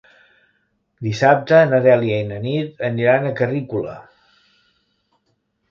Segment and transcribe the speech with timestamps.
[1.07, 3.95] Dissabte na Dèlia i na Nit aniran a Carrícola.